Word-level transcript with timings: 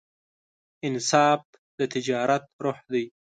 انصاف 0.87 1.41
د 1.77 1.79
تجارت 1.93 2.43
روح 2.63 2.79
دی. 2.91 3.05